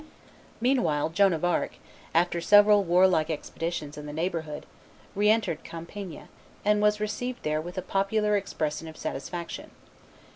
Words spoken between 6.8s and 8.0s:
was received there with a